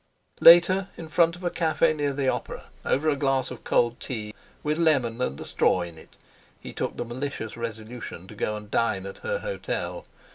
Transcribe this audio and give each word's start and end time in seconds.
Later, 0.39 0.87
in 0.97 1.09
front 1.09 1.35
of 1.35 1.43
a 1.43 1.51
café 1.51 1.95
near 1.95 2.11
the 2.11 2.27
Opera, 2.27 2.71
over 2.83 3.07
a 3.07 3.15
glass 3.15 3.51
of 3.51 3.63
cold 3.63 3.99
tea 3.99 4.33
with 4.63 4.79
lemon 4.79 5.21
and 5.21 5.39
a 5.39 5.45
straw 5.45 5.83
in 5.83 5.99
it, 5.99 6.17
he 6.59 6.73
took 6.73 6.97
the 6.97 7.05
malicious 7.05 7.55
resolution 7.55 8.27
to 8.27 8.33
go 8.33 8.55
and 8.57 8.71
dine 8.71 9.05
at 9.05 9.19
her 9.19 9.37
hotel. 9.37 10.07